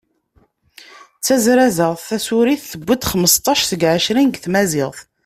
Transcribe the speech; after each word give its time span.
D 1.17 1.21
tazrazaɣt 1.25 2.05
tasurit, 2.07 2.67
tewwi-d 2.71 3.03
xmesṭac 3.11 3.59
seg 3.65 3.81
ɛecrin 3.95 4.29
deg 4.31 4.39
tmaziɣt. 4.43 4.99